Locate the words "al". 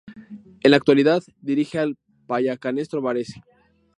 1.77-1.95